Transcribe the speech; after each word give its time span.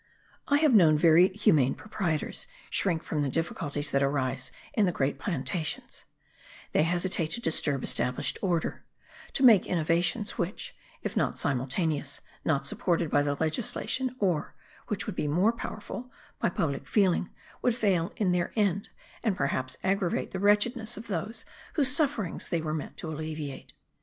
I 0.47 0.57
have 0.57 0.73
known 0.73 0.97
very 0.97 1.27
humane 1.27 1.75
proprietors 1.75 2.47
shrink 2.71 3.03
from 3.03 3.21
the 3.21 3.29
difficulties 3.29 3.91
that 3.91 4.01
arise 4.01 4.51
in 4.73 4.87
the 4.87 4.91
great 4.91 5.19
plantations; 5.19 6.05
they 6.71 6.81
hesitate 6.81 7.29
to 7.33 7.39
disturb 7.39 7.83
established 7.83 8.39
order, 8.41 8.83
to 9.33 9.43
make 9.43 9.67
innovations, 9.67 10.39
which, 10.39 10.75
if 11.03 11.15
not 11.15 11.37
simultaneous, 11.37 12.21
not 12.43 12.65
supported 12.65 13.11
by 13.11 13.21
the 13.21 13.35
legislation, 13.35 14.15
or 14.17 14.55
(which 14.87 15.05
would 15.05 15.15
be 15.15 15.27
more 15.27 15.53
powerful) 15.53 16.11
by 16.39 16.49
public 16.49 16.87
feeling, 16.87 17.29
would 17.61 17.75
fail 17.75 18.11
in 18.15 18.31
their 18.31 18.51
end, 18.55 18.89
and 19.21 19.37
perhaps 19.37 19.77
aggravate 19.83 20.31
the 20.31 20.39
wretchedness 20.39 20.97
of 20.97 21.05
those 21.09 21.45
whose 21.73 21.95
sufferings 21.95 22.49
they 22.49 22.59
were 22.59 22.73
meant 22.73 22.97
to 22.97 23.07
alleviate. 23.07 23.73